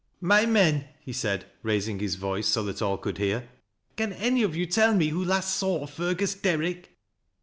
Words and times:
"My 0.19 0.47
men," 0.47 0.85
he 1.05 1.13
said, 1.13 1.45
raising 1.61 1.99
his 1.99 2.15
voice 2.15 2.47
so 2.47 2.63
that 2.63 2.81
all 2.81 2.97
could 2.97 3.19
hear, 3.19 3.47
"can 3.97 4.13
any 4.13 4.41
of 4.41 4.55
you 4.55 4.65
tell 4.65 4.95
me 4.95 5.09
who 5.09 5.23
last 5.23 5.55
saw 5.55 5.85
Fergus 5.85 6.33
Derrick?" 6.33 6.97